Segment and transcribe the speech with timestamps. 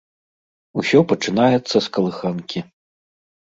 [0.83, 2.59] Усё пачынаецца з калыханкі.